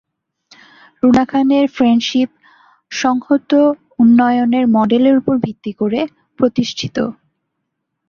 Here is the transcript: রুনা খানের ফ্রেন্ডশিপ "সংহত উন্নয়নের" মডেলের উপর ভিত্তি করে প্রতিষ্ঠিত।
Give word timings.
রুনা 1.03 1.23
খানের 1.25 1.65
ফ্রেন্ডশিপ 1.75 2.29
"সংহত 2.91 3.51
উন্নয়নের" 3.99 4.65
মডেলের 4.75 5.15
উপর 5.17 5.35
ভিত্তি 5.45 5.71
করে 5.73 5.99
প্রতিষ্ঠিত। 6.39 6.97